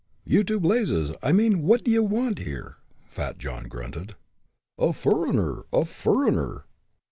[0.25, 1.11] "You to blazes!
[1.21, 4.15] I mean, what d'ye want here?" Fat John grunted.
[4.79, 6.63] "A fureigner a fureigner!